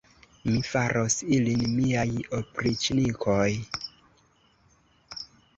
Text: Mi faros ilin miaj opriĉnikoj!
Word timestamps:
Mi 0.45 0.61
faros 0.69 1.17
ilin 1.35 1.61
miaj 1.75 2.07
opriĉnikoj! 2.39 3.47